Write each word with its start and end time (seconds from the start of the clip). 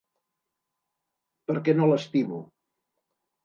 Perquè 1.51 1.77
no 1.79 1.93
l'estimo. 1.95 2.43